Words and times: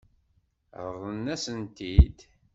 Ṛeḍlen-as-tent-id? 0.87 2.17